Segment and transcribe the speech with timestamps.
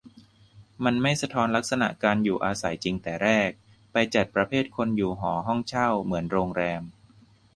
[0.83, 3.49] มันไม่สะท้อนลักษณะการอยู่อาศัยจริงแต่แรก
[3.91, 6.81] ไปจัดประเภทคนอยู่หอ ห้องเช่า เหมือนโรงแรม